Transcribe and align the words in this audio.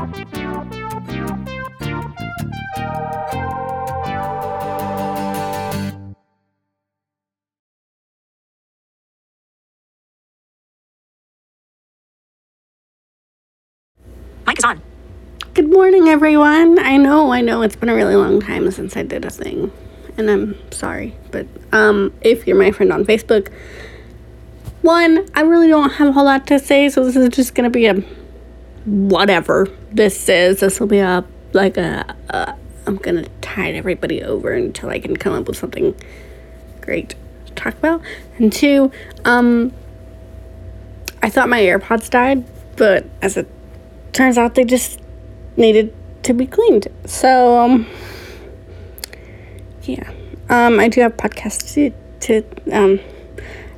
Mic 0.00 0.26
is 14.56 14.64
on. 14.64 14.80
Good 15.52 15.70
morning, 15.70 16.08
everyone. 16.08 16.78
I 16.78 16.96
know, 16.96 17.30
I 17.30 17.42
know 17.42 17.60
it's 17.60 17.76
been 17.76 17.90
a 17.90 17.94
really 17.94 18.16
long 18.16 18.40
time 18.40 18.70
since 18.70 18.96
I 18.96 19.02
did 19.02 19.26
a 19.26 19.30
thing, 19.30 19.70
and 20.16 20.30
I'm 20.30 20.72
sorry, 20.72 21.14
but 21.30 21.46
um, 21.72 22.14
if 22.22 22.46
you're 22.46 22.56
my 22.56 22.70
friend 22.70 22.90
on 22.90 23.04
Facebook, 23.04 23.52
one, 24.80 25.28
I 25.34 25.42
really 25.42 25.68
don't 25.68 25.90
have 25.90 26.08
a 26.08 26.12
whole 26.12 26.24
lot 26.24 26.46
to 26.46 26.58
say, 26.58 26.88
so 26.88 27.04
this 27.04 27.16
is 27.16 27.28
just 27.28 27.54
gonna 27.54 27.68
be 27.68 27.84
a 27.84 28.02
whatever 28.84 29.68
this 29.92 30.28
is. 30.28 30.60
This 30.60 30.80
will 30.80 30.86
be 30.86 30.98
a 30.98 31.24
like 31.52 31.76
a, 31.76 32.16
I'm 32.86 32.96
gonna 32.96 33.26
tide 33.40 33.74
everybody 33.74 34.22
over 34.22 34.52
until 34.52 34.88
I 34.88 35.00
can 35.00 35.16
come 35.16 35.32
up 35.32 35.46
with 35.48 35.56
something 35.56 35.94
great 36.80 37.14
to 37.46 37.52
talk 37.54 37.74
about. 37.74 38.02
And 38.38 38.52
two, 38.52 38.90
um, 39.24 39.72
I 41.22 41.28
thought 41.28 41.48
my 41.48 41.60
AirPods 41.60 42.08
died, 42.10 42.44
but 42.76 43.04
as 43.20 43.36
it 43.36 43.48
turns 44.12 44.38
out, 44.38 44.54
they 44.54 44.64
just 44.64 45.00
needed 45.56 45.94
to 46.22 46.32
be 46.32 46.46
cleaned. 46.46 46.88
So, 47.04 47.58
um, 47.58 47.86
yeah, 49.82 50.10
um, 50.48 50.80
I 50.80 50.88
do 50.88 51.00
have 51.02 51.16
podcasts 51.16 51.74
to, 51.74 51.92
to 52.20 52.76
um, 52.76 53.00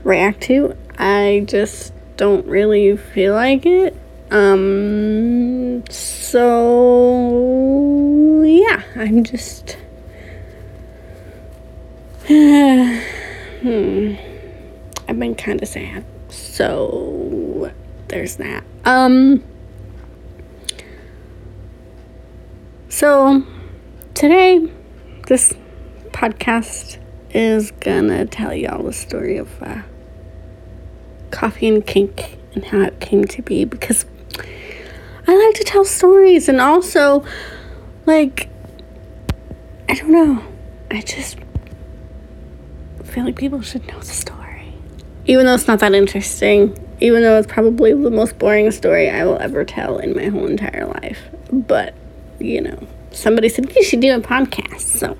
react 0.04 0.42
to. 0.42 0.76
I 0.98 1.44
just 1.46 1.92
don't 2.16 2.46
really 2.46 2.96
feel 2.96 3.34
like 3.34 3.66
it. 3.66 3.96
Um, 4.32 5.84
so 5.90 6.42
yeah, 8.46 8.82
I'm 8.96 9.22
just. 9.24 9.76
hmm. 12.28 14.14
I've 15.06 15.18
been 15.18 15.34
kind 15.34 15.60
of 15.62 15.68
sad. 15.68 16.06
So 16.30 17.70
there's 18.08 18.36
that. 18.36 18.64
Um. 18.86 19.44
So 22.88 23.44
today, 24.14 24.66
this 25.26 25.52
podcast 26.08 26.96
is 27.34 27.70
gonna 27.70 28.24
tell 28.24 28.54
y'all 28.54 28.82
the 28.82 28.94
story 28.94 29.36
of 29.36 29.62
uh, 29.62 29.82
coffee 31.30 31.68
and 31.68 31.86
kink 31.86 32.38
and 32.54 32.64
how 32.64 32.80
it 32.80 32.98
came 32.98 33.26
to 33.26 33.42
be 33.42 33.66
because 33.66 34.06
I 35.32 35.46
like 35.46 35.54
to 35.54 35.64
tell 35.64 35.86
stories 35.86 36.46
and 36.50 36.60
also 36.60 37.24
like 38.04 38.50
I 39.88 39.94
don't 39.94 40.10
know. 40.10 40.42
I 40.90 41.00
just 41.00 41.38
feel 43.04 43.24
like 43.24 43.36
people 43.36 43.62
should 43.62 43.86
know 43.88 43.98
the 43.98 44.04
story. 44.04 44.74
Even 45.24 45.46
though 45.46 45.54
it's 45.54 45.66
not 45.66 45.78
that 45.78 45.94
interesting, 45.94 46.76
even 47.00 47.22
though 47.22 47.38
it's 47.38 47.50
probably 47.50 47.94
the 47.94 48.10
most 48.10 48.38
boring 48.38 48.70
story 48.72 49.08
I 49.08 49.24
will 49.24 49.38
ever 49.38 49.64
tell 49.64 49.98
in 49.98 50.14
my 50.14 50.26
whole 50.26 50.46
entire 50.46 50.86
life. 50.86 51.18
But, 51.50 51.94
you 52.38 52.60
know, 52.60 52.86
somebody 53.10 53.48
said 53.48 53.74
you 53.74 53.82
should 53.82 54.00
do 54.00 54.14
a 54.14 54.20
podcast. 54.20 54.80
So 54.80 55.16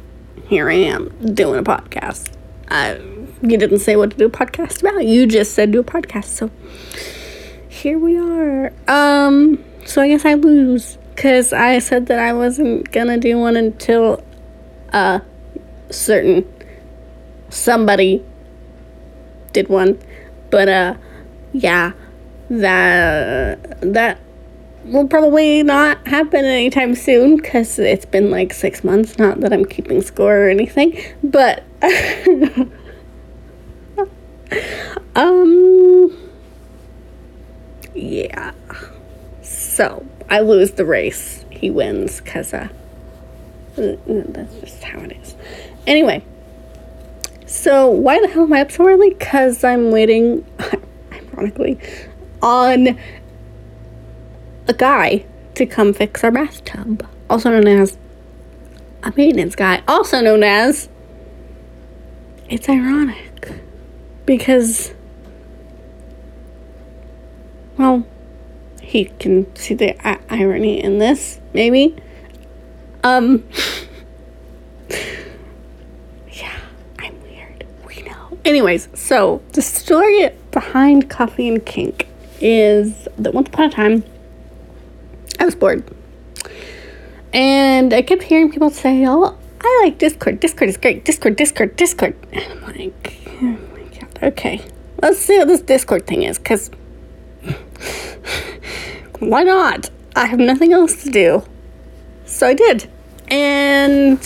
here 0.47 0.69
I 0.69 0.75
am 0.75 1.09
doing 1.35 1.59
a 1.59 1.63
podcast. 1.63 2.33
I, 2.69 2.97
you 3.41 3.57
didn't 3.57 3.79
say 3.79 3.97
what 3.97 4.11
to 4.11 4.17
do 4.19 4.27
a 4.27 4.31
podcast 4.31 4.83
about. 4.83 5.07
You 5.07 5.27
just 5.27 5.55
said 5.55 5.73
do 5.73 5.81
a 5.81 5.85
podcast. 5.85 6.27
So 6.27 6.51
here 7.71 7.99
we 7.99 8.19
are. 8.19 8.75
Um, 8.89 9.65
so 9.85 10.03
I 10.03 10.09
guess 10.09 10.25
I 10.25 10.35
lose 10.35 10.99
because 11.15 11.53
I 11.53 11.79
said 11.79 12.07
that 12.07 12.19
I 12.19 12.33
wasn't 12.33 12.91
gonna 12.91 13.19
do 13.19 13.39
one 13.39 13.57
until 13.57 14.23
a 14.93 15.23
certain 15.91 16.45
somebody 17.51 18.25
did 19.53 19.69
one. 19.69 19.99
But 20.51 20.69
uh, 20.69 20.95
yeah, 21.53 21.93
that 22.51 23.81
that 23.81 24.19
will 24.85 25.07
probably 25.07 25.63
not 25.63 26.07
happen 26.07 26.45
anytime 26.45 26.95
soon 26.95 27.37
because 27.37 27.79
it's 27.79 28.05
been 28.05 28.31
like 28.31 28.53
six 28.53 28.83
months. 28.85 29.19
Not 29.19 29.41
that 29.41 29.53
I'm 29.53 29.65
keeping 29.65 30.03
score 30.03 30.47
or 30.47 30.49
anything, 30.49 30.99
but 31.23 31.63
um, 35.15 36.17
yeah. 37.95 38.53
So 39.43 40.07
I 40.31 40.41
lose 40.41 40.73
the 40.73 40.85
race. 40.85 41.45
He 41.51 41.71
wins 41.71 42.21
because 42.21 42.55
uh, 42.55 42.69
that's 43.77 44.55
just 44.61 44.83
how 44.85 45.01
it 45.01 45.13
is. 45.13 45.37
Anyway, 45.87 46.25
so 47.47 47.89
why 47.91 48.21
the 48.21 48.29
hell 48.29 48.45
am 48.45 48.53
I 48.53 48.63
up 48.63 48.71
so 48.71 48.87
early? 48.87 49.11
Because 49.11 49.63
I'm 49.65 49.91
waiting, 49.91 50.47
ironically, 51.13 51.79
on 52.41 52.99
a 54.69 54.73
guy 54.73 55.25
to 55.57 55.67
come 55.67 55.93
fix 55.93 56.25
our 56.25 56.31
bathtub, 56.31 57.07
also 57.29 57.51
known 57.51 57.67
as 57.67 57.99
a 59.03 59.13
maintenance 59.17 59.55
guy, 59.55 59.83
also 59.89 60.21
known 60.21 60.43
as. 60.43 60.89
It's 62.49 62.69
ironic 62.69 63.51
because, 64.27 64.93
well, 67.79 68.05
he 68.93 69.07
can 69.07 69.57
see 69.57 69.73
the 69.73 69.97
irony 70.31 70.85
in 70.85 70.99
this, 70.99 71.41
maybe. 71.55 71.97
Um, 73.03 73.43
yeah, 76.31 76.53
I'm 76.99 77.23
weird. 77.23 77.67
We 77.87 78.03
know. 78.03 78.39
Anyways, 78.45 78.91
so 78.93 79.41
the 79.53 79.63
story 79.63 80.29
behind 80.51 81.09
Coffee 81.09 81.49
and 81.49 81.65
Kink 81.65 82.07
is 82.39 83.09
that 83.17 83.33
once 83.33 83.49
upon 83.49 83.65
a 83.65 83.71
time, 83.71 84.05
I 85.41 85.47
was 85.47 85.55
bored. 85.55 85.83
And 87.33 87.95
I 87.95 88.03
kept 88.03 88.25
hearing 88.25 88.53
people 88.53 88.69
say, 88.69 89.07
oh, 89.07 89.39
I 89.63 89.81
like 89.85 89.97
Discord. 89.97 90.39
Discord 90.39 90.69
is 90.69 90.77
great. 90.77 91.07
Discord, 91.07 91.37
Discord, 91.37 91.77
Discord. 91.77 92.15
And 92.31 92.45
I'm 92.45 92.61
like, 92.77 93.23
oh 93.41 93.41
my 93.43 93.85
god, 93.99 94.19
okay. 94.23 94.63
Let's 95.01 95.19
see 95.19 95.39
what 95.39 95.49
this 95.49 95.63
Discord 95.63 96.07
thing 96.07 96.25
is, 96.25 96.37
because 96.39 96.71
why 99.29 99.43
not? 99.45 99.91
I 100.17 100.27
have 100.27 100.39
nothing 100.39 100.73
else 100.73 101.05
to 101.05 101.11
do. 101.11 101.45
So 102.27 102.47
I 102.47 102.55
did. 102.55 102.91
And 103.29 104.21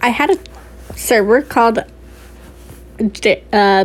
I 0.00 0.08
had 0.10 0.30
a 0.30 0.38
server 0.96 1.42
called 1.42 1.78
uh, 3.52 3.84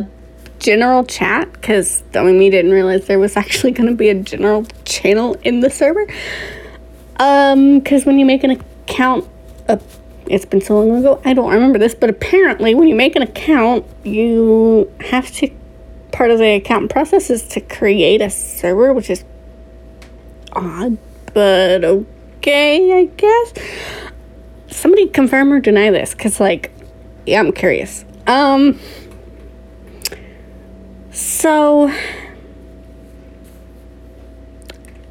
General 0.59 1.05
Chat 1.05 1.53
because 1.53 2.03
me 2.13 2.49
didn't 2.49 2.71
realize 2.71 3.07
there 3.07 3.19
was 3.19 3.37
actually 3.37 3.71
going 3.71 3.89
to 3.89 3.95
be 3.95 4.09
a 4.09 4.15
general 4.15 4.65
channel 4.85 5.35
in 5.43 5.61
the 5.61 5.69
server. 5.69 6.07
Um, 7.17 7.79
because 7.79 8.05
when 8.05 8.19
you 8.19 8.25
make 8.25 8.43
an 8.43 8.51
account, 8.51 9.27
uh, 9.69 9.77
it's 10.27 10.45
been 10.45 10.61
so 10.61 10.79
long 10.79 10.99
ago, 10.99 11.21
I 11.23 11.33
don't 11.33 11.51
remember 11.51 11.79
this, 11.79 11.95
but 11.95 12.09
apparently 12.09 12.75
when 12.75 12.87
you 12.87 12.95
make 12.95 13.15
an 13.15 13.21
account, 13.21 13.85
you 14.03 14.91
have 14.99 15.31
to, 15.33 15.49
part 16.11 16.31
of 16.31 16.39
the 16.39 16.55
account 16.55 16.91
process 16.91 17.29
is 17.29 17.43
to 17.49 17.61
create 17.61 18.21
a 18.21 18.29
server, 18.29 18.93
which 18.93 19.09
is 19.09 19.23
odd, 20.55 20.97
but 21.33 21.83
okay, 21.83 22.93
I 22.93 23.05
guess. 23.05 23.53
Somebody 24.67 25.07
confirm 25.07 25.51
or 25.51 25.59
deny 25.59 25.91
this, 25.91 26.13
because, 26.13 26.39
like, 26.39 26.71
yeah, 27.25 27.39
I'm 27.39 27.51
curious. 27.51 28.05
Um, 28.25 28.79
so, 31.11 31.89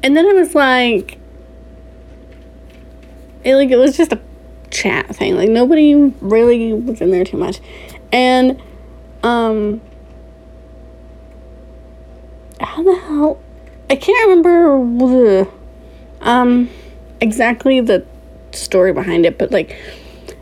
and 0.03 0.17
then 0.17 0.25
I 0.25 0.33
was 0.33 0.53
like, 0.53 1.17
it, 3.43 3.55
like, 3.55 3.69
it 3.69 3.77
was 3.77 3.95
just 3.97 4.11
a 4.13 4.19
chat 4.69 5.15
thing. 5.15 5.35
Like, 5.35 5.49
nobody 5.49 5.95
really 5.95 6.73
was 6.73 7.01
in 7.01 7.11
there 7.11 7.23
too 7.23 7.37
much. 7.37 7.59
And, 8.11 8.61
um, 9.23 9.81
how 12.59 12.83
the 12.83 12.95
hell? 12.95 13.42
I 13.93 13.95
can't 13.95 14.27
remember 14.27 15.47
um, 16.21 16.67
exactly 17.21 17.79
the 17.79 18.03
story 18.51 18.91
behind 18.91 19.23
it, 19.23 19.37
but 19.37 19.51
like, 19.51 19.77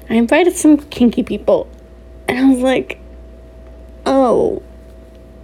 I 0.09 0.13
invited 0.13 0.55
some 0.55 0.77
kinky 0.77 1.21
people, 1.21 1.69
and 2.29 2.39
I 2.39 2.45
was 2.45 2.59
like, 2.59 2.97
oh, 4.05 4.63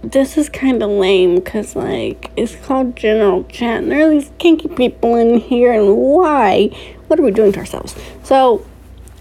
this 0.02 0.38
is 0.38 0.48
kind 0.48 0.82
of 0.82 0.88
lame 0.88 1.34
because, 1.34 1.76
like, 1.76 2.30
it's 2.34 2.56
called 2.56 2.96
general 2.96 3.44
chat, 3.44 3.82
and 3.82 3.92
there 3.92 4.06
are 4.06 4.10
these 4.10 4.30
kinky 4.38 4.68
people 4.68 5.14
in 5.14 5.36
here, 5.36 5.70
and 5.70 5.94
why? 5.94 6.68
What 7.08 7.20
are 7.20 7.22
we 7.22 7.30
doing 7.30 7.52
to 7.52 7.58
ourselves? 7.58 7.94
So, 8.22 8.64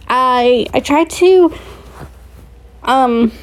I 0.07 0.65
I 0.73 0.79
tried 0.79 1.09
to, 1.09 1.53
um, 2.83 3.33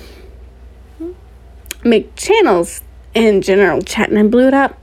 make 1.84 2.16
channels 2.16 2.80
in 3.12 3.42
general 3.42 3.82
chat, 3.82 4.08
and 4.08 4.18
I 4.18 4.22
blew 4.22 4.48
it 4.48 4.54
up. 4.54 4.80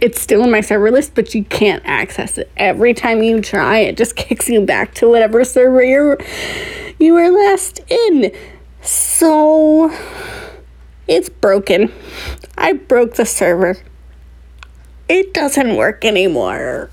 It's 0.00 0.20
still 0.20 0.42
in 0.42 0.50
my 0.50 0.60
server 0.60 0.90
list, 0.90 1.14
but 1.14 1.34
you 1.34 1.44
can't 1.44 1.82
access 1.84 2.38
it. 2.38 2.50
Every 2.56 2.94
time 2.94 3.22
you 3.22 3.40
try, 3.40 3.78
it 3.78 3.96
just 3.96 4.16
kicks 4.16 4.48
you 4.48 4.60
back 4.60 4.94
to 4.94 5.08
whatever 5.08 5.44
server 5.44 5.82
you're 5.82 6.18
you 6.98 7.14
were 7.14 7.30
last 7.30 7.80
in. 7.88 8.32
So 8.82 9.90
it's 11.08 11.28
broken. 11.28 11.92
I 12.56 12.74
broke 12.74 13.14
the 13.14 13.26
server. 13.26 13.76
It 15.08 15.34
doesn't 15.34 15.76
work 15.76 16.04
anymore. 16.04 16.90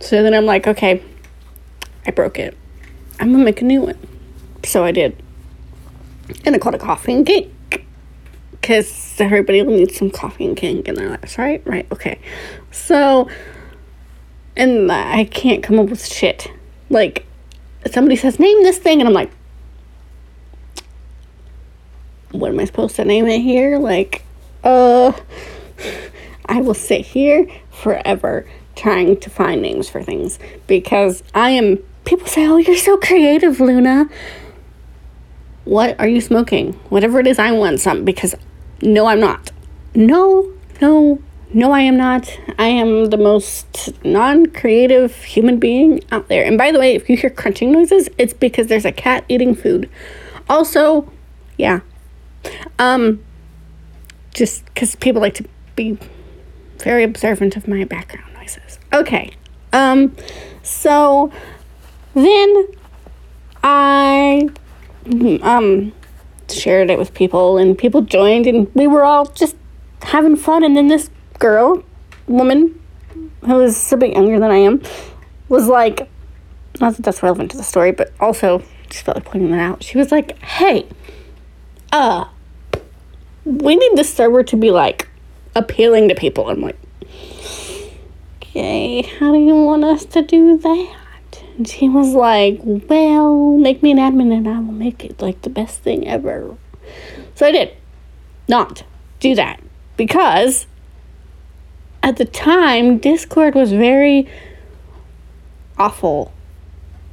So 0.00 0.22
then 0.22 0.34
I'm 0.34 0.46
like, 0.46 0.66
okay, 0.66 1.02
I 2.06 2.10
broke 2.10 2.38
it. 2.38 2.56
I'm 3.20 3.32
gonna 3.32 3.44
make 3.44 3.60
a 3.60 3.64
new 3.64 3.82
one. 3.82 3.98
So 4.64 4.84
I 4.84 4.92
did. 4.92 5.22
And 6.44 6.54
I 6.54 6.58
called 6.58 6.74
it 6.74 6.80
Coffee 6.80 7.14
and 7.14 7.26
Cake. 7.26 7.52
Because 8.60 9.20
everybody 9.20 9.62
needs 9.62 9.96
some 9.96 10.10
coffee 10.10 10.44
and 10.44 10.56
cake 10.56 10.88
in 10.88 10.94
their 10.94 11.10
lives, 11.10 11.38
right? 11.38 11.62
Right, 11.66 11.86
okay. 11.92 12.18
So, 12.70 13.28
and 14.56 14.90
I 14.90 15.24
can't 15.24 15.62
come 15.62 15.78
up 15.78 15.88
with 15.88 16.04
shit. 16.04 16.50
Like, 16.90 17.24
somebody 17.90 18.16
says, 18.16 18.38
name 18.38 18.62
this 18.62 18.78
thing, 18.78 19.00
and 19.00 19.08
I'm 19.08 19.14
like, 19.14 19.30
what 22.32 22.50
am 22.50 22.60
I 22.60 22.64
supposed 22.64 22.96
to 22.96 23.04
name 23.04 23.26
it 23.26 23.40
here? 23.40 23.78
Like, 23.78 24.24
uh, 24.64 25.12
I 26.46 26.60
will 26.60 26.74
sit 26.74 27.06
here 27.06 27.46
forever 27.70 28.48
trying 28.74 29.18
to 29.20 29.30
find 29.30 29.60
names 29.60 29.88
for 29.88 30.02
things 30.02 30.38
because 30.66 31.22
I 31.34 31.50
am. 31.50 31.78
People 32.04 32.26
say, 32.26 32.46
oh, 32.46 32.56
you're 32.56 32.76
so 32.76 32.96
creative, 32.96 33.60
Luna. 33.60 34.08
What 35.64 36.00
are 36.00 36.08
you 36.08 36.22
smoking? 36.22 36.72
Whatever 36.88 37.20
it 37.20 37.26
is, 37.26 37.38
I 37.38 37.52
want 37.52 37.80
some 37.80 38.04
because 38.04 38.34
no, 38.82 39.06
I'm 39.06 39.20
not. 39.20 39.50
No, 39.94 40.52
no, 40.80 41.20
no, 41.52 41.72
I 41.72 41.80
am 41.80 41.96
not. 41.96 42.38
I 42.58 42.68
am 42.68 43.06
the 43.06 43.16
most 43.16 43.90
non 44.04 44.46
creative 44.46 45.14
human 45.24 45.58
being 45.58 46.04
out 46.12 46.28
there. 46.28 46.44
And 46.44 46.58
by 46.58 46.72
the 46.72 46.78
way, 46.78 46.94
if 46.94 47.08
you 47.08 47.16
hear 47.16 47.30
crunching 47.30 47.72
noises, 47.72 48.08
it's 48.18 48.32
because 48.34 48.66
there's 48.66 48.84
a 48.84 48.92
cat 48.92 49.24
eating 49.28 49.54
food. 49.54 49.88
Also, 50.48 51.10
yeah. 51.56 51.80
Um, 52.78 53.24
just 54.34 54.64
because 54.66 54.94
people 54.96 55.20
like 55.20 55.34
to 55.34 55.44
be 55.74 55.98
very 56.78 57.02
observant 57.02 57.56
of 57.56 57.66
my 57.66 57.84
background 57.84 58.32
noises. 58.34 58.78
Okay. 58.92 59.32
Um, 59.72 60.14
so 60.62 61.32
then 62.14 62.66
I 63.62 64.48
um 65.42 65.92
shared 66.50 66.90
it 66.90 66.98
with 66.98 67.14
people 67.14 67.58
and 67.58 67.76
people 67.76 68.02
joined 68.02 68.46
and 68.46 68.72
we 68.74 68.86
were 68.86 69.04
all 69.04 69.26
just 69.26 69.56
having 70.02 70.36
fun. 70.36 70.64
And 70.64 70.76
then 70.76 70.88
this 70.88 71.10
girl 71.38 71.84
woman 72.26 72.80
who 73.44 73.54
was 73.54 73.92
a 73.92 73.96
bit 73.96 74.12
younger 74.12 74.38
than 74.38 74.50
i 74.50 74.56
am 74.56 74.82
was 75.48 75.66
like 75.66 76.08
not 76.80 76.94
that 76.94 77.02
that's 77.02 77.22
relevant 77.22 77.50
to 77.50 77.56
the 77.56 77.62
story 77.62 77.90
but 77.90 78.12
also 78.20 78.62
just 78.88 79.04
felt 79.04 79.16
like 79.16 79.24
pointing 79.24 79.50
that 79.50 79.60
out. 79.60 79.82
She 79.82 79.98
was 79.98 80.10
like 80.12 80.38
hey 80.42 80.86
uh 81.92 82.26
we 83.44 83.76
need 83.76 83.96
this 83.96 84.12
server 84.12 84.42
to 84.44 84.56
be 84.56 84.70
like 84.70 85.08
appealing 85.54 86.08
to 86.08 86.14
people? 86.14 86.48
I'm 86.48 86.60
like 86.60 86.78
okay 88.42 89.02
how 89.02 89.32
do 89.32 89.38
you 89.38 89.54
want 89.54 89.84
us 89.84 90.04
to 90.06 90.22
do 90.22 90.58
that 90.58 90.96
and 91.58 91.68
she 91.68 91.88
was 91.88 92.14
like, 92.14 92.60
Well, 92.62 93.58
make 93.58 93.82
me 93.82 93.90
an 93.90 93.98
admin 93.98 94.34
and 94.34 94.48
I 94.48 94.60
will 94.60 94.72
make 94.72 95.04
it 95.04 95.20
like 95.20 95.42
the 95.42 95.50
best 95.50 95.80
thing 95.80 96.06
ever. 96.08 96.56
So 97.34 97.46
I 97.46 97.50
did 97.50 97.76
not 98.48 98.84
do 99.20 99.34
that 99.34 99.60
because 99.96 100.66
at 102.02 102.16
the 102.16 102.24
time, 102.24 102.98
Discord 102.98 103.54
was 103.54 103.72
very 103.72 104.28
awful 105.76 106.32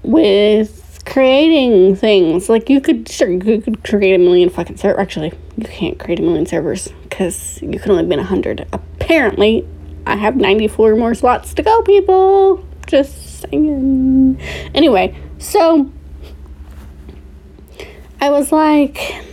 with 0.04 1.02
creating 1.06 1.96
things. 1.96 2.50
Like 2.50 2.70
you 2.70 2.80
could 2.80 3.10
sure 3.10 3.30
you 3.30 3.62
could 3.62 3.84
create 3.84 4.14
a 4.14 4.20
million 4.20 4.50
fucking 4.50 4.78
servers. 4.78 5.00
Actually, 5.00 5.34
you 5.58 5.66
can't 5.66 5.98
create 6.00 6.20
a 6.20 6.24
million 6.24 6.46
servers 6.46 6.88
because 7.04 7.62
you 7.62 7.80
can 7.80 7.92
only 7.92 8.06
be 8.06 8.16
a 8.16 8.24
hundred. 8.24 8.68
Apparently, 8.72 9.68
I 10.06 10.16
have 10.16 10.36
ninety 10.36 10.68
four 10.68 10.96
more 10.96 11.16
slots 11.16 11.54
to 11.56 11.64
go, 11.64 11.82
people. 11.82 12.64
Just 12.88 13.35
saying. 13.50 14.40
Anyway, 14.74 15.16
so 15.38 15.92
I 18.22 18.30
was 18.30 18.52
like, 18.52 19.24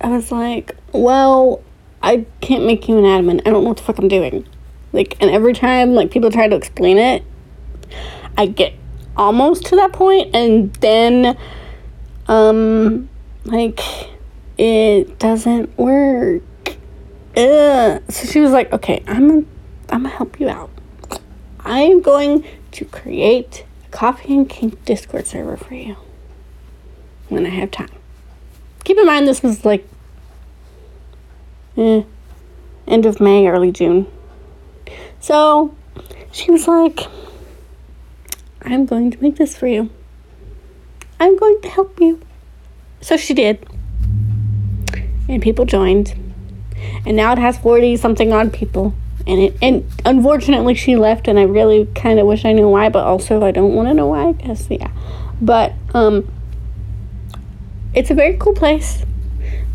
I 0.00 0.08
was 0.08 0.30
like, 0.30 0.76
well, 0.92 1.62
I 2.02 2.26
can't 2.40 2.66
make 2.66 2.88
you 2.88 2.98
an 2.98 3.04
admin. 3.04 3.40
I 3.40 3.50
don't 3.50 3.64
know 3.64 3.70
what 3.70 3.78
the 3.78 3.82
fuck 3.82 3.98
I'm 3.98 4.08
doing. 4.08 4.46
Like, 4.92 5.16
and 5.20 5.30
every 5.30 5.54
time 5.54 5.94
like 5.94 6.10
people 6.10 6.30
try 6.30 6.46
to 6.46 6.54
explain 6.54 6.98
it, 6.98 7.24
I 8.36 8.46
get 8.46 8.74
almost 9.16 9.66
to 9.66 9.76
that 9.76 9.92
point, 9.92 10.34
and 10.34 10.72
then, 10.74 11.38
um, 12.26 13.08
like, 13.44 13.80
it 14.58 15.18
doesn't 15.18 15.76
work. 15.78 16.42
So 17.36 18.00
she 18.26 18.40
was 18.40 18.52
like, 18.52 18.72
okay, 18.72 19.02
I'm 19.06 19.28
gonna, 19.28 19.46
I'm 19.88 20.02
gonna 20.02 20.08
help 20.08 20.38
you 20.38 20.48
out. 20.48 20.70
I'm 21.60 22.00
going 22.00 22.44
to 22.72 22.84
create 22.84 23.64
a 23.86 23.88
coffee 23.90 24.34
and 24.34 24.48
cake 24.48 24.84
Discord 24.84 25.26
server 25.26 25.56
for 25.56 25.74
you 25.74 25.96
when 27.28 27.46
I 27.46 27.50
have 27.50 27.70
time. 27.70 27.90
Keep 28.84 28.98
in 28.98 29.06
mind, 29.06 29.26
this 29.26 29.42
was 29.42 29.64
like 29.64 29.88
eh, 31.76 32.02
end 32.86 33.06
of 33.06 33.20
May, 33.20 33.48
early 33.48 33.72
June. 33.72 34.06
So 35.20 35.74
she 36.30 36.50
was 36.50 36.68
like, 36.68 37.00
I'm 38.62 38.86
going 38.86 39.10
to 39.10 39.22
make 39.22 39.36
this 39.36 39.56
for 39.56 39.66
you. 39.66 39.90
I'm 41.18 41.36
going 41.36 41.60
to 41.62 41.68
help 41.68 41.98
you. 41.98 42.20
So 43.00 43.16
she 43.16 43.34
did. 43.34 43.66
And 45.28 45.42
people 45.42 45.64
joined 45.64 46.23
and 47.06 47.16
now 47.16 47.32
it 47.32 47.38
has 47.38 47.58
40 47.58 47.96
something 47.96 48.32
odd 48.32 48.52
people. 48.52 48.94
And 49.26 49.40
it 49.40 49.56
and 49.62 49.90
unfortunately 50.04 50.74
she 50.74 50.96
left 50.96 51.28
and 51.28 51.38
i 51.38 51.44
really 51.44 51.86
kind 51.94 52.18
of 52.18 52.26
wish 52.26 52.44
i 52.44 52.52
knew 52.52 52.68
why 52.68 52.90
but 52.90 53.06
also 53.06 53.42
i 53.42 53.52
don't 53.52 53.74
want 53.74 53.88
to 53.88 53.94
know 53.94 54.08
why 54.08 54.28
i 54.28 54.32
guess 54.32 54.66
yeah. 54.68 54.90
But 55.40 55.72
um 55.94 56.30
it's 57.94 58.10
a 58.10 58.14
very 58.14 58.36
cool 58.36 58.54
place. 58.54 59.04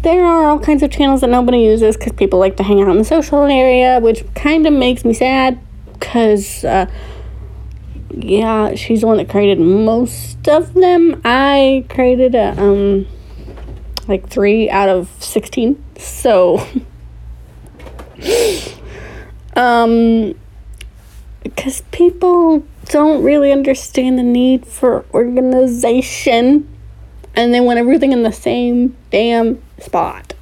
There 0.01 0.23
are 0.25 0.49
all 0.49 0.59
kinds 0.59 0.83
of 0.83 0.91
channels 0.91 1.21
that 1.21 1.29
nobody 1.29 1.63
uses 1.63 1.97
because 1.97 2.13
people 2.13 2.37
like 2.37 2.57
to 2.57 2.63
hang 2.63 2.81
out 2.81 2.89
in 2.89 2.97
the 2.97 3.03
social 3.03 3.43
area 3.43 3.99
which 3.99 4.23
kind 4.35 4.67
of 4.67 4.73
makes 4.73 5.03
me 5.03 5.13
sad 5.13 5.59
because 5.93 6.63
uh, 6.63 6.85
yeah 8.11 8.75
she's 8.75 9.01
the 9.01 9.07
one 9.07 9.17
that 9.17 9.29
created 9.29 9.59
most 9.59 10.47
of 10.47 10.73
them. 10.73 11.21
I 11.25 11.85
created 11.89 12.35
a 12.35 12.61
um 12.61 13.07
like 14.07 14.27
three 14.27 14.69
out 14.69 14.89
of 14.89 15.09
16 15.19 15.81
so 15.97 16.65
um, 19.55 20.35
because 21.43 21.81
people 21.91 22.63
don't 22.85 23.23
really 23.23 23.51
understand 23.51 24.17
the 24.17 24.23
need 24.23 24.65
for 24.65 25.05
organization 25.13 26.67
and 27.35 27.53
they 27.53 27.59
want 27.59 27.79
everything 27.79 28.11
in 28.11 28.23
the 28.23 28.31
same 28.31 28.95
damn 29.11 29.61
spot. 29.77 30.33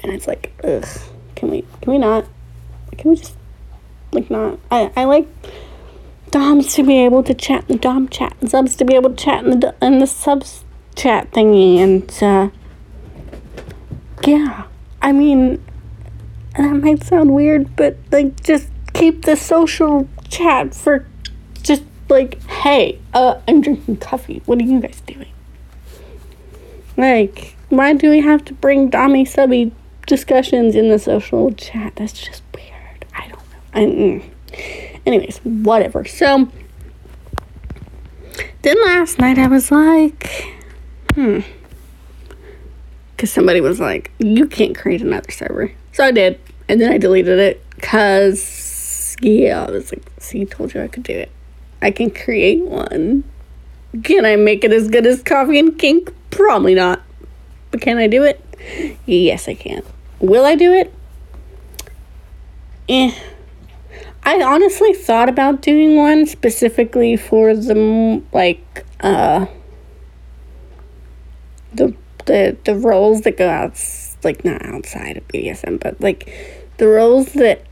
And 0.00 0.12
it's 0.12 0.26
like, 0.26 0.52
ugh, 0.64 0.86
can 1.34 1.50
we, 1.50 1.62
can 1.82 1.92
we 1.92 1.98
not? 1.98 2.24
Can 2.96 3.10
we 3.10 3.16
just, 3.16 3.36
like, 4.12 4.30
not? 4.30 4.58
I, 4.70 4.90
I 4.96 5.04
like 5.04 5.28
DOMs 6.30 6.74
to 6.74 6.82
be 6.82 6.98
able 7.04 7.22
to 7.24 7.34
chat 7.34 7.64
in 7.68 7.76
the 7.76 7.78
DOM 7.78 8.08
chat 8.08 8.36
and 8.40 8.50
subs 8.50 8.76
to 8.76 8.84
be 8.84 8.94
able 8.94 9.10
to 9.10 9.16
chat 9.16 9.44
in 9.44 9.60
the, 9.60 9.74
in 9.82 9.98
the 9.98 10.06
subs 10.06 10.64
chat 10.94 11.30
thingy. 11.32 11.78
And, 11.78 12.22
uh, 12.22 12.50
yeah, 14.24 14.64
I 15.02 15.12
mean, 15.12 15.62
that 16.56 16.72
might 16.74 17.04
sound 17.04 17.34
weird, 17.34 17.76
but 17.76 17.96
like 18.10 18.42
just 18.42 18.68
keep 18.94 19.24
the 19.24 19.36
social 19.36 20.08
chat 20.28 20.74
for 20.74 21.06
just 21.62 21.82
like, 22.08 22.42
hey, 22.44 22.98
uh, 23.14 23.40
I'm 23.46 23.60
drinking 23.60 23.98
coffee. 23.98 24.42
What 24.46 24.58
are 24.60 24.64
you 24.64 24.80
guys 24.80 25.00
doing? 25.06 25.32
Like, 26.96 27.56
why 27.68 27.92
do 27.92 28.10
we 28.10 28.20
have 28.20 28.44
to 28.46 28.54
bring 28.54 28.90
Dommy 28.90 29.28
Subby 29.28 29.72
discussions 30.06 30.74
in 30.74 30.88
the 30.88 30.98
social 30.98 31.52
chat? 31.52 31.96
That's 31.96 32.12
just 32.12 32.42
weird. 32.54 33.04
I 33.14 33.28
don't 33.28 33.32
know. 33.32 33.58
I, 33.74 33.80
mm. 33.80 35.00
Anyways, 35.04 35.38
whatever. 35.38 36.04
So, 36.04 36.48
then 38.62 38.76
last 38.84 39.18
night 39.18 39.38
I 39.38 39.46
was 39.46 39.70
like, 39.70 40.54
hmm. 41.14 41.40
Because 43.14 43.30
somebody 43.30 43.60
was 43.60 43.78
like, 43.80 44.10
you 44.18 44.46
can't 44.46 44.76
create 44.76 45.02
another 45.02 45.30
server. 45.30 45.72
So 45.96 46.04
I 46.04 46.10
did. 46.10 46.38
And 46.68 46.78
then 46.78 46.92
I 46.92 46.98
deleted 46.98 47.38
it 47.38 47.64
because, 47.70 49.16
yeah, 49.22 49.64
I 49.64 49.70
was 49.70 49.90
like, 49.90 50.02
see, 50.18 50.44
told 50.44 50.74
you 50.74 50.82
I 50.82 50.88
could 50.88 51.04
do 51.04 51.14
it. 51.14 51.30
I 51.80 51.90
can 51.90 52.10
create 52.10 52.60
one. 52.60 53.24
Can 54.04 54.26
I 54.26 54.36
make 54.36 54.62
it 54.62 54.74
as 54.74 54.90
good 54.90 55.06
as 55.06 55.22
Coffee 55.22 55.58
and 55.58 55.78
Kink? 55.78 56.12
Probably 56.28 56.74
not. 56.74 57.00
But 57.70 57.80
can 57.80 57.96
I 57.96 58.08
do 58.08 58.24
it? 58.24 58.44
Yes, 59.06 59.48
I 59.48 59.54
can. 59.54 59.82
Will 60.20 60.44
I 60.44 60.54
do 60.54 60.74
it? 60.74 60.92
Eh. 62.90 63.18
I 64.22 64.42
honestly 64.42 64.92
thought 64.92 65.30
about 65.30 65.62
doing 65.62 65.96
one 65.96 66.26
specifically 66.26 67.16
for 67.16 67.56
the 67.56 68.22
like 68.32 68.84
uh 69.00 69.46
the 71.72 71.94
the 72.26 72.54
the 72.64 72.74
roles 72.74 73.22
that 73.22 73.38
go 73.38 73.48
out 73.48 73.78
like 74.24 74.44
not 74.44 74.64
outside 74.64 75.16
of 75.16 75.28
BDSM, 75.28 75.80
but 75.80 76.00
like 76.00 76.28
the 76.78 76.88
roles 76.88 77.32
that 77.34 77.62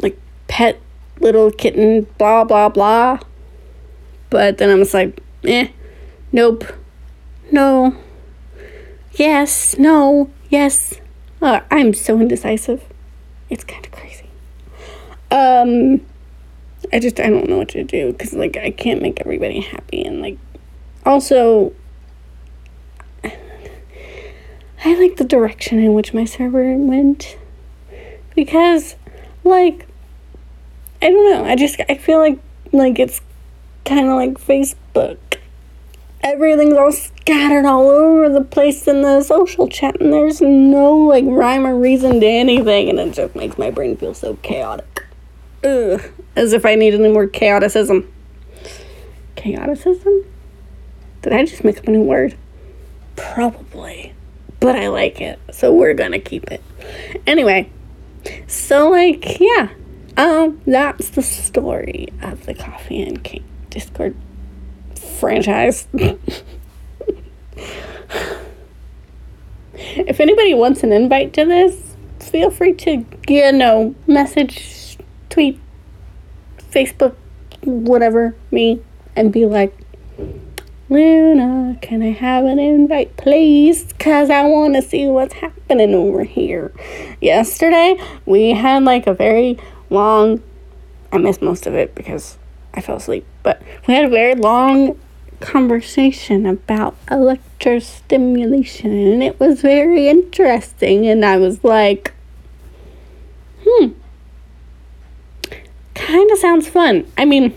like 0.00 0.18
pet 0.48 0.80
little 1.20 1.50
kitten 1.50 2.06
blah 2.18 2.44
blah 2.44 2.68
blah. 2.68 3.18
But 4.30 4.58
then 4.58 4.70
I 4.70 4.74
was 4.74 4.92
like, 4.92 5.20
eh, 5.44 5.68
nope, 6.32 6.64
no, 7.52 7.96
yes, 9.12 9.78
no, 9.78 10.30
yes. 10.50 11.00
Uh, 11.40 11.60
I'm 11.70 11.92
so 11.94 12.18
indecisive. 12.20 12.82
It's 13.50 13.62
kind 13.62 13.84
of 13.84 13.92
crazy. 13.92 14.28
Um, 15.30 16.00
I 16.92 16.98
just 16.98 17.20
I 17.20 17.28
don't 17.28 17.48
know 17.48 17.58
what 17.58 17.68
to 17.70 17.84
do 17.84 18.12
because 18.12 18.32
like 18.32 18.56
I 18.56 18.70
can't 18.70 19.02
make 19.02 19.20
everybody 19.20 19.60
happy 19.60 20.04
and 20.04 20.20
like 20.20 20.38
also 21.04 21.72
I 24.86 24.94
like 24.94 25.16
the 25.16 25.24
direction 25.24 25.80
in 25.80 25.94
which 25.94 26.14
my 26.14 26.24
server 26.24 26.76
went. 26.76 27.36
Because 28.36 28.94
like 29.42 29.88
I 31.02 31.10
don't 31.10 31.28
know 31.28 31.44
I 31.44 31.56
just 31.56 31.80
I 31.88 31.96
feel 31.96 32.18
like 32.18 32.38
like 32.70 33.00
it's 33.00 33.20
kind 33.84 34.06
of 34.06 34.14
like 34.14 34.34
Facebook. 34.34 35.18
Everything's 36.22 36.74
all 36.74 36.92
scattered 36.92 37.64
all 37.64 37.88
over 37.88 38.28
the 38.28 38.42
place 38.42 38.86
in 38.86 39.02
the 39.02 39.24
social 39.24 39.68
chat 39.68 40.00
and 40.00 40.12
there's 40.12 40.40
no 40.40 40.96
like 40.96 41.24
rhyme 41.26 41.66
or 41.66 41.76
reason 41.76 42.20
to 42.20 42.26
anything 42.26 42.88
and 42.88 43.00
it 43.00 43.12
just 43.12 43.34
makes 43.34 43.58
my 43.58 43.72
brain 43.72 43.96
feel 43.96 44.14
so 44.14 44.36
chaotic. 44.36 45.04
Ugh, 45.64 46.00
as 46.36 46.52
if 46.52 46.64
I 46.64 46.76
need 46.76 46.94
any 46.94 47.10
more 47.10 47.26
chaoticism. 47.26 48.08
Chaoticism? 49.34 50.24
Did 51.22 51.32
I 51.32 51.44
just 51.44 51.64
make 51.64 51.76
up 51.76 51.88
a 51.88 51.90
new 51.90 52.02
word? 52.02 52.36
Probably 53.16 54.12
but 54.66 54.74
I 54.74 54.88
like 54.88 55.20
it, 55.20 55.38
so 55.52 55.72
we're 55.72 55.94
gonna 55.94 56.18
keep 56.18 56.50
it. 56.50 56.60
Anyway, 57.24 57.70
so 58.48 58.90
like, 58.90 59.38
yeah, 59.38 59.68
um, 60.16 60.60
that's 60.66 61.10
the 61.10 61.22
story 61.22 62.08
of 62.20 62.46
the 62.46 62.54
Coffee 62.54 63.00
and 63.00 63.22
Cake 63.22 63.44
Discord 63.70 64.16
franchise. 65.20 65.86
if 69.72 70.18
anybody 70.18 70.52
wants 70.52 70.82
an 70.82 70.90
invite 70.90 71.32
to 71.34 71.44
this, 71.44 71.94
feel 72.18 72.50
free 72.50 72.72
to, 72.72 73.06
you 73.28 73.52
know, 73.52 73.94
message, 74.08 74.98
tweet, 75.30 75.60
Facebook, 76.72 77.14
whatever, 77.62 78.34
me, 78.50 78.82
and 79.14 79.32
be 79.32 79.46
like, 79.46 79.78
Luna, 80.88 81.76
can 81.82 82.00
I 82.00 82.12
have 82.12 82.44
an 82.44 82.60
invite, 82.60 83.16
please? 83.16 83.84
Because 83.84 84.30
I 84.30 84.44
want 84.44 84.76
to 84.76 84.82
see 84.82 85.06
what's 85.06 85.34
happening 85.34 85.94
over 85.94 86.22
here. 86.22 86.72
Yesterday, 87.20 87.96
we 88.24 88.50
had 88.50 88.84
like 88.84 89.08
a 89.08 89.14
very 89.14 89.58
long, 89.90 90.42
I 91.10 91.18
missed 91.18 91.42
most 91.42 91.66
of 91.66 91.74
it 91.74 91.96
because 91.96 92.38
I 92.72 92.80
fell 92.80 92.96
asleep, 92.96 93.26
but 93.42 93.60
we 93.88 93.94
had 93.94 94.04
a 94.04 94.08
very 94.08 94.36
long 94.36 94.96
conversation 95.40 96.46
about 96.46 96.94
electrostimulation, 97.06 99.12
and 99.12 99.24
it 99.24 99.40
was 99.40 99.62
very 99.62 100.08
interesting. 100.08 101.06
And 101.06 101.24
I 101.24 101.36
was 101.36 101.64
like, 101.64 102.14
hmm, 103.66 103.88
kind 105.94 106.30
of 106.30 106.38
sounds 106.38 106.68
fun. 106.68 107.10
I 107.18 107.24
mean, 107.24 107.52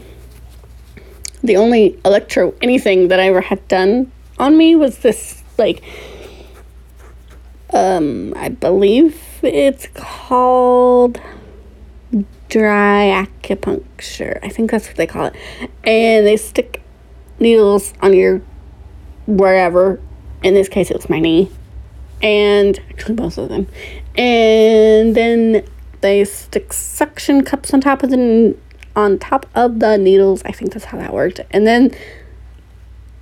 the 1.44 1.56
only 1.56 2.00
electro 2.06 2.54
anything 2.62 3.08
that 3.10 3.20
I 3.20 3.28
ever 3.28 3.42
had 3.42 3.66
done 3.68 4.12
on 4.38 4.58
me 4.58 4.76
was 4.76 5.00
this 5.00 5.44
like 5.58 5.84
um 7.74 8.34
I 8.36 8.50
believe 8.50 9.22
it's 9.44 9.88
called 9.94 11.20
dry 12.50 13.28
acupuncture. 13.44 14.40
I 14.44 14.50
think 14.50 14.72
that's 14.72 14.88
what 14.88 14.98
they 14.98 15.08
call 15.08 15.26
it. 15.26 15.36
And 15.84 16.26
they 16.26 16.36
stick 16.36 16.82
needles 17.40 17.94
on 18.02 18.14
your 18.14 18.42
wherever. 19.28 20.02
In 20.44 20.56
this 20.56 20.68
case 20.68 20.90
it 20.90 20.98
was 20.98 21.10
my 21.10 21.20
knee. 21.20 21.52
And 22.22 22.80
actually 22.90 23.16
both 23.16 23.38
of 23.38 23.50
them. 23.50 23.68
And 24.18 25.16
then 25.16 25.64
they 26.02 26.26
stick 26.26 26.74
suction 26.74 27.44
cups 27.44 27.74
on 27.74 27.82
top 27.82 28.04
of 28.04 28.10
the 28.10 28.58
on 29.00 29.18
top 29.18 29.46
of 29.56 29.80
the 29.80 29.98
needles. 29.98 30.44
I 30.44 30.52
think 30.52 30.74
that's 30.74 30.86
how 30.86 30.98
that 30.98 31.14
worked. 31.14 31.40
And 31.52 31.66
then 31.66 31.92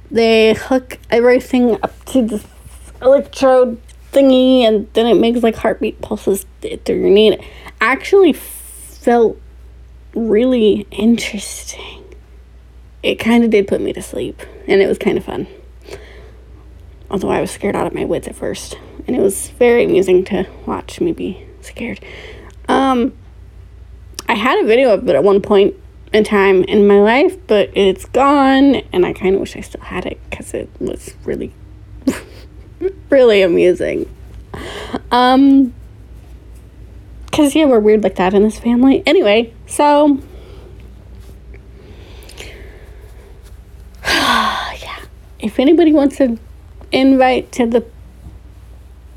they 0.10 0.53
hook 0.53 0.98
everything 1.10 1.77
up 1.84 2.05
to 2.05 2.25
this 2.25 2.46
electrode 3.01 3.79
thingy, 4.12 4.62
and 4.62 4.91
then 4.93 5.05
it 5.05 5.15
makes 5.15 5.43
like 5.43 5.55
heartbeat 5.55 6.01
pulses 6.01 6.46
through 6.62 7.00
your 7.00 7.10
knee. 7.10 7.34
It 7.34 7.41
actually 7.79 8.34
felt 8.34 9.39
really 10.15 10.88
interesting. 10.91 12.03
It 13.03 13.15
kind 13.15 13.43
of 13.43 13.51
did 13.51 13.67
put 13.67 13.81
me 13.81 13.93
to 13.93 14.01
sleep, 14.01 14.41
and 14.67 14.81
it 14.81 14.88
was 14.88 14.98
kind 14.98 15.17
of 15.17 15.25
fun. 15.25 15.48
Although 17.10 17.29
I 17.29 17.39
was 17.39 17.51
scared 17.51 17.75
out 17.75 17.88
of 17.88 17.93
my 17.93 18.05
wits 18.05 18.27
at 18.27 18.36
first, 18.36 18.77
and 19.05 19.15
it 19.15 19.22
was 19.22 19.50
very 19.51 19.84
amusing 19.84 20.25
to 20.25 20.46
watch 20.65 21.00
me 21.00 21.13
be 21.13 21.46
scared. 21.62 22.00
Um, 22.67 23.13
I 24.29 24.34
had 24.34 24.63
a 24.63 24.67
video 24.67 24.93
of 24.93 25.07
it 25.07 25.15
at 25.15 25.24
one 25.24 25.41
point 25.41 25.75
in 26.13 26.24
time 26.24 26.63
in 26.63 26.88
my 26.88 27.00
life, 27.00 27.36
but 27.48 27.69
it's 27.75 28.05
gone, 28.05 28.75
and 28.91 29.05
I 29.05 29.13
kind 29.13 29.36
of 29.36 29.41
wish 29.41 29.55
I 29.55 29.62
still 29.62 29.81
had 29.81 30.05
it 30.05 30.19
because 30.29 30.53
it 30.53 30.69
was 30.79 31.15
really, 31.24 31.53
really 33.10 33.41
amusing. 33.41 34.10
Um, 35.12 35.74
because 37.25 37.53
yeah, 37.53 37.65
we're 37.65 37.79
weird 37.79 38.03
like 38.03 38.15
that 38.15 38.34
in 38.34 38.41
this 38.41 38.57
family. 38.57 39.03
Anyway, 39.05 39.53
so 39.67 40.19
yeah, 44.03 45.00
if 45.39 45.60
anybody 45.60 45.93
wants 45.93 46.17
to 46.17 46.39
invite 46.91 47.51
to 47.51 47.67
the 47.67 47.86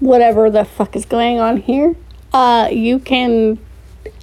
whatever 0.01 0.51
the 0.51 0.65
fuck 0.65 0.95
is 0.95 1.07
going 1.07 1.39
on 1.41 1.57
here, 1.59 1.97
uh, 2.35 2.69
you 2.71 2.99
can 2.99 3.59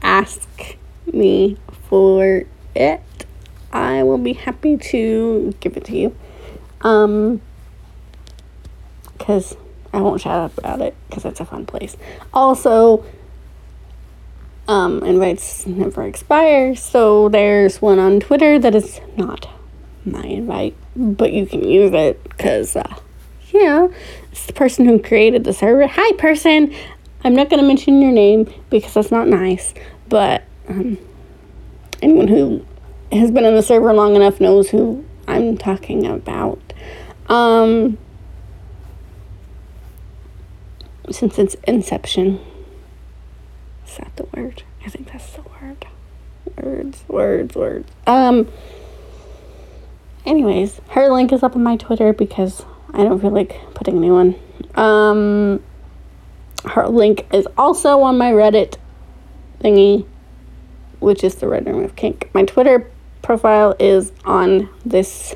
ask 0.01 0.76
me 1.13 1.57
for 1.89 2.43
it, 2.75 3.01
I 3.71 4.03
will 4.03 4.17
be 4.17 4.33
happy 4.33 4.77
to 4.77 5.53
give 5.59 5.77
it 5.77 5.85
to 5.85 5.97
you. 5.97 6.15
Um, 6.81 7.41
because 9.17 9.57
I 9.93 10.01
won't 10.01 10.21
shout 10.21 10.51
out 10.51 10.57
about 10.57 10.81
it 10.81 10.95
because 11.09 11.25
it's 11.25 11.39
a 11.39 11.45
fun 11.45 11.65
place. 11.65 11.97
Also, 12.33 13.03
um, 14.67 15.03
invites 15.03 15.65
never 15.65 16.03
expire, 16.03 16.75
so 16.75 17.29
there's 17.29 17.81
one 17.81 17.99
on 17.99 18.19
Twitter 18.19 18.59
that 18.59 18.75
is 18.75 19.01
not 19.15 19.49
my 20.05 20.23
invite, 20.23 20.75
but 20.95 21.33
you 21.33 21.45
can 21.45 21.63
use 21.63 21.91
it 21.93 22.23
because, 22.23 22.75
uh, 22.75 22.95
yeah, 23.51 23.87
it's 24.31 24.45
the 24.45 24.53
person 24.53 24.85
who 24.85 24.99
created 24.99 25.43
the 25.43 25.53
server. 25.53 25.87
Hi, 25.87 26.11
person! 26.17 26.73
I'm 27.23 27.35
not 27.35 27.49
going 27.49 27.61
to 27.61 27.67
mention 27.67 28.01
your 28.01 28.11
name 28.11 28.51
because 28.69 28.93
that's 28.93 29.11
not 29.11 29.27
nice, 29.27 29.73
but 30.07 30.43
um, 30.67 30.97
anyone 32.01 32.27
who 32.27 32.65
has 33.11 33.31
been 33.31 33.45
on 33.45 33.55
the 33.55 33.61
server 33.61 33.93
long 33.93 34.15
enough 34.15 34.39
knows 34.39 34.69
who 34.69 35.05
I'm 35.27 35.57
talking 35.57 36.05
about. 36.05 36.61
Um, 37.27 37.97
since 41.11 41.39
its 41.39 41.55
inception. 41.67 42.39
Is 43.85 43.97
that 43.97 44.15
the 44.15 44.27
word? 44.35 44.63
I 44.85 44.89
think 44.89 45.11
that's 45.11 45.31
the 45.31 45.41
word. 45.41 45.85
Words, 46.57 47.03
words, 47.07 47.55
words. 47.55 47.91
Um, 48.05 48.47
anyways, 50.25 50.81
her 50.89 51.09
link 51.09 51.31
is 51.31 51.43
up 51.43 51.55
on 51.55 51.63
my 51.63 51.77
Twitter 51.77 52.13
because 52.13 52.65
I 52.93 53.03
don't 53.03 53.19
feel 53.19 53.31
like 53.31 53.55
putting 53.73 53.97
a 53.97 53.99
new 53.99 54.13
one. 54.13 54.35
Um, 54.75 55.63
her 56.65 56.87
link 56.87 57.27
is 57.33 57.47
also 57.57 58.01
on 58.01 58.17
my 58.17 58.31
Reddit 58.31 58.77
thingy 59.61 60.05
which 60.99 61.23
is 61.23 61.35
the 61.35 61.47
Red 61.47 61.65
Room 61.67 61.83
of 61.83 61.95
Kink. 61.95 62.29
My 62.33 62.43
Twitter 62.45 62.89
profile 63.21 63.75
is 63.79 64.11
on 64.25 64.69
this 64.85 65.35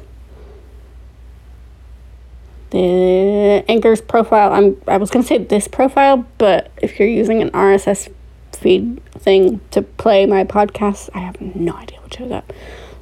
the 2.72 3.64
anchor's 3.68 4.02
profile. 4.02 4.54
I'm 4.54 4.82
I 4.88 4.98
was 4.98 5.12
gonna 5.12 5.26
say 5.26 5.38
this 5.38 5.68
profile, 5.68 6.26
but 6.38 6.72
if 6.82 7.00
you're 7.00 7.08
using 7.08 7.42
an 7.42 7.52
RSS 7.52 8.10
feed 8.54 9.04
thing 9.14 9.60
to 9.72 9.82
play 9.82 10.26
my 10.26 10.44
podcast, 10.44 11.10
I 11.14 11.20
have 11.20 11.40
no 11.42 11.74
idea 11.76 12.00
what 12.00 12.14
shows 12.14 12.32
up. 12.32 12.54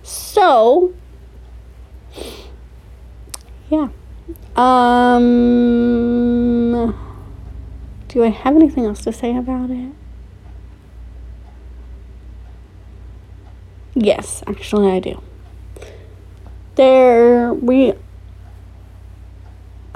So 0.04 0.94
yeah. 3.70 3.90
Um, 4.56 5.24
do 8.08 8.24
I 8.24 8.30
have 8.30 8.56
anything 8.56 8.86
else 8.86 9.02
to 9.04 9.14
say 9.14 9.36
about 9.38 9.70
it? 9.70 9.94
Yes, 13.96 14.44
actually, 14.48 14.92
I 14.92 15.00
do. 15.00 15.22
There, 16.76 17.54
we 17.54 17.94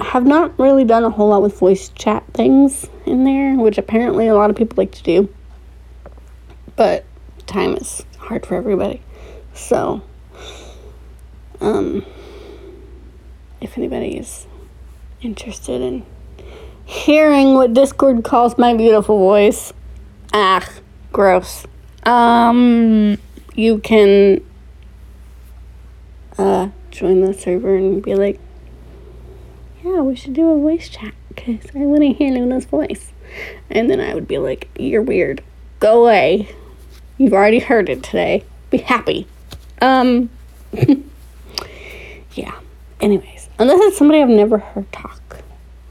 have 0.00 0.26
not 0.26 0.58
really 0.58 0.84
done 0.84 1.04
a 1.04 1.10
whole 1.10 1.28
lot 1.28 1.42
with 1.42 1.58
voice 1.58 1.88
chat 1.90 2.24
things 2.32 2.86
in 3.06 3.24
there, 3.24 3.54
which 3.54 3.78
apparently 3.78 4.28
a 4.28 4.34
lot 4.34 4.50
of 4.50 4.56
people 4.56 4.74
like 4.76 4.92
to 4.92 5.02
do. 5.02 5.28
But 6.76 7.04
time 7.46 7.76
is 7.76 8.04
hard 8.18 8.44
for 8.44 8.56
everybody. 8.56 9.00
So, 9.54 10.02
um, 11.60 12.04
if 13.60 13.78
anybody 13.78 14.18
is 14.18 14.46
interested 15.22 15.80
in 15.80 16.04
hearing 16.84 17.54
what 17.54 17.72
Discord 17.72 18.24
calls 18.24 18.58
my 18.58 18.74
beautiful 18.74 19.18
voice, 19.18 19.72
ah, 20.32 20.68
gross. 21.12 21.66
Um, 22.02 23.18
you 23.54 23.78
can 23.78 24.44
uh 26.38 26.68
join 26.90 27.20
the 27.20 27.34
server 27.34 27.76
and 27.76 28.02
be 28.02 28.14
like, 28.14 28.40
yeah, 29.84 30.00
we 30.00 30.16
should 30.16 30.34
do 30.34 30.50
a 30.50 30.58
voice 30.58 30.88
chat 30.88 31.14
because 31.28 31.60
I 31.74 31.80
want 31.80 32.02
to 32.02 32.12
hear 32.12 32.32
Luna's 32.32 32.64
voice. 32.64 33.12
And 33.70 33.90
then 33.90 34.00
I 34.00 34.14
would 34.14 34.28
be 34.28 34.38
like, 34.38 34.68
you're 34.78 35.02
weird. 35.02 35.42
Go 35.80 36.02
away. 36.04 36.48
You've 37.18 37.32
already 37.32 37.58
heard 37.58 37.88
it 37.88 38.02
today. 38.02 38.44
Be 38.70 38.78
happy. 38.78 39.26
Um, 39.80 40.30
yeah. 42.32 42.58
Anyways, 43.00 43.48
unless 43.58 43.80
it's 43.82 43.98
somebody 43.98 44.22
I've 44.22 44.28
never 44.28 44.58
heard 44.58 44.90
talk, 44.92 45.42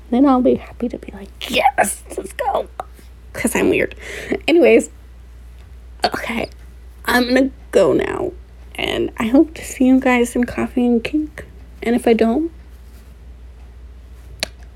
then 0.09 0.25
I'll 0.25 0.41
be 0.41 0.55
happy 0.55 0.89
to 0.89 0.97
be 0.97 1.11
like, 1.11 1.29
yes, 1.49 2.01
let's 2.17 2.33
go. 2.33 2.67
Because 3.31 3.55
I'm 3.55 3.69
weird. 3.69 3.95
Anyways, 4.47 4.89
okay. 6.05 6.49
I'm 7.05 7.27
gonna 7.27 7.51
go 7.71 7.93
now. 7.93 8.31
And 8.75 9.11
I 9.17 9.27
hope 9.27 9.53
to 9.55 9.63
see 9.63 9.85
you 9.85 9.99
guys 9.99 10.35
in 10.35 10.45
Coffee 10.45 10.85
and 10.85 11.03
Kink. 11.03 11.45
And 11.81 11.95
if 11.95 12.07
I 12.07 12.13
don't, 12.13 12.51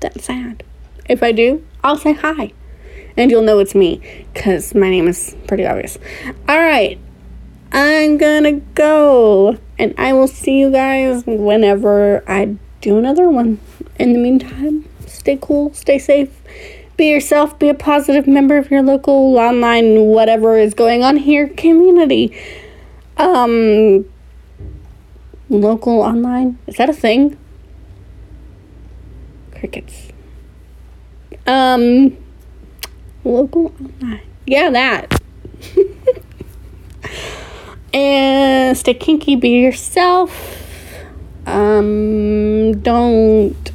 that's 0.00 0.24
sad. 0.24 0.62
If 1.08 1.22
I 1.22 1.32
do, 1.32 1.64
I'll 1.82 1.96
say 1.96 2.12
hi. 2.12 2.52
And 3.16 3.30
you'll 3.30 3.42
know 3.42 3.58
it's 3.58 3.74
me, 3.74 4.26
because 4.32 4.74
my 4.74 4.88
name 4.88 5.08
is 5.08 5.34
pretty 5.48 5.66
obvious. 5.66 5.98
Alright, 6.48 7.00
I'm 7.72 8.16
gonna 8.18 8.52
go. 8.52 9.58
And 9.78 9.94
I 9.98 10.12
will 10.12 10.28
see 10.28 10.58
you 10.58 10.70
guys 10.70 11.24
whenever 11.26 12.22
I 12.30 12.56
do 12.80 12.98
another 12.98 13.28
one. 13.28 13.58
In 13.98 14.12
the 14.12 14.18
meantime, 14.18 14.88
stay 15.06 15.38
cool, 15.40 15.74
stay 15.74 15.98
safe, 15.98 16.30
be 16.98 17.08
yourself, 17.08 17.58
be 17.58 17.68
a 17.68 17.74
positive 17.74 18.26
member 18.26 18.58
of 18.58 18.70
your 18.70 18.82
local 18.82 19.38
online 19.38 20.06
whatever 20.06 20.58
is 20.58 20.74
going 20.74 21.02
on 21.02 21.16
here 21.16 21.48
community. 21.48 22.36
Um, 23.16 24.04
local 25.48 26.00
online 26.00 26.58
is 26.66 26.76
that 26.76 26.90
a 26.90 26.92
thing? 26.92 27.38
Crickets. 29.52 30.08
Um, 31.46 32.16
local 33.24 33.72
online. 33.80 34.22
Yeah, 34.46 34.70
that. 34.70 35.22
and 37.94 38.76
stay 38.76 38.94
kinky, 38.94 39.36
be 39.36 39.50
yourself. 39.50 40.56
Um, 41.46 42.80
don't 42.80 43.72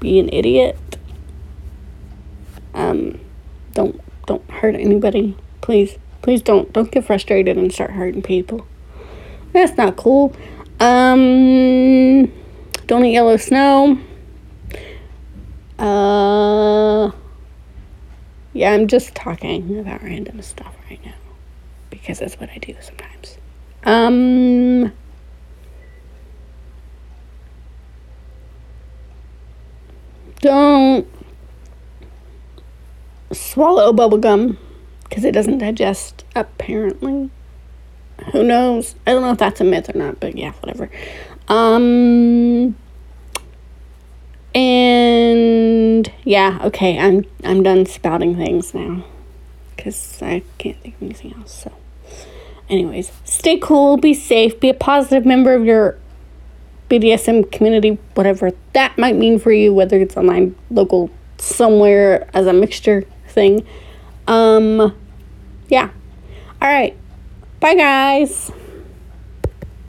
be 0.00 0.18
an 0.18 0.28
idiot. 0.28 0.78
Um, 2.74 3.20
don't 3.72 4.00
don't 4.26 4.48
hurt 4.50 4.74
anybody, 4.74 5.36
please. 5.60 5.96
Please 6.22 6.42
don't 6.42 6.72
don't 6.72 6.90
get 6.90 7.04
frustrated 7.04 7.56
and 7.56 7.72
start 7.72 7.90
hurting 7.92 8.22
people. 8.22 8.66
That's 9.52 9.76
not 9.76 9.96
cool. 9.96 10.34
Um, 10.80 12.32
don't 12.86 13.04
eat 13.04 13.12
yellow 13.12 13.36
snow. 13.36 13.98
Uh, 15.78 17.10
yeah, 18.52 18.72
I'm 18.72 18.86
just 18.88 19.14
talking 19.14 19.78
about 19.78 20.02
random 20.02 20.40
stuff 20.42 20.74
right 20.88 21.04
now 21.04 21.14
because 21.90 22.18
that's 22.18 22.38
what 22.40 22.50
I 22.50 22.58
do 22.58 22.74
sometimes. 22.80 23.38
Um, 23.84 24.92
don't 30.40 31.06
swallow 33.32 33.92
bubblegum 33.92 34.56
because 35.08 35.24
it 35.24 35.32
doesn't 35.32 35.58
digest, 35.58 36.24
apparently. 36.34 37.30
Who 38.32 38.42
knows? 38.42 38.94
I 39.06 39.12
don't 39.12 39.22
know 39.22 39.32
if 39.32 39.38
that's 39.38 39.60
a 39.60 39.64
myth 39.64 39.94
or 39.94 39.98
not, 39.98 40.20
but 40.20 40.36
yeah, 40.36 40.52
whatever. 40.60 40.90
Um 41.48 42.76
and 44.54 46.10
yeah, 46.24 46.58
okay, 46.64 46.98
I'm 46.98 47.24
I'm 47.42 47.62
done 47.62 47.86
spouting 47.86 48.36
things 48.36 48.72
now 48.72 49.04
cuz 49.76 50.20
I 50.22 50.42
can't 50.58 50.80
think 50.80 50.96
of 50.96 51.02
anything 51.02 51.34
else. 51.38 51.64
So 51.64 51.72
anyways, 52.68 53.12
stay 53.24 53.58
cool, 53.58 53.96
be 53.96 54.14
safe, 54.14 54.58
be 54.60 54.70
a 54.70 54.74
positive 54.74 55.26
member 55.26 55.54
of 55.54 55.64
your 55.64 55.98
BDSM 56.88 57.50
community, 57.50 57.98
whatever 58.14 58.52
that 58.74 58.96
might 58.96 59.16
mean 59.16 59.38
for 59.38 59.52
you, 59.52 59.74
whether 59.74 59.98
it's 59.98 60.16
online, 60.16 60.54
local, 60.70 61.10
somewhere 61.38 62.28
as 62.32 62.46
a 62.46 62.52
mixture 62.52 63.04
thing. 63.34 63.66
Um, 64.26 64.96
yeah. 65.68 65.90
All 66.62 66.68
right. 66.68 66.96
Bye, 67.60 67.74
guys. 67.74 68.50